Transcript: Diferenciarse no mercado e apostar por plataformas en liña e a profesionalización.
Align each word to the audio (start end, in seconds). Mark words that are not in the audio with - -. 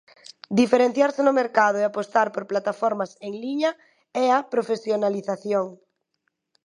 Diferenciarse 0.59 1.21
no 1.23 1.37
mercado 1.41 1.77
e 1.79 1.83
apostar 1.85 2.27
por 2.33 2.43
plataformas 2.51 3.11
en 3.27 3.33
liña 3.43 3.71
e 4.23 4.25
a 4.37 4.39
profesionalización. 4.53 5.67